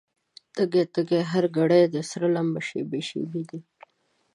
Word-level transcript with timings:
تږی، 0.55 0.83
تږی 0.93 1.19
هر 1.31 1.45
ګړی 1.57 1.83
دی، 1.93 2.01
سره 2.11 2.25
لمبه 2.35 2.61
شېبې 2.67 2.99
شېبې 3.07 3.41
دي 3.49 3.59